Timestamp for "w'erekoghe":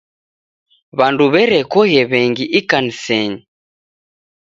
1.33-2.01